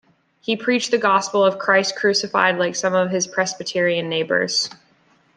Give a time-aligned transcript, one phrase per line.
[0.39, 4.67] He preached the gospel of Christ Crucified like some of his Presbyterian neighbors.